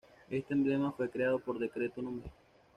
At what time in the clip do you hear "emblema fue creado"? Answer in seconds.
0.55-1.37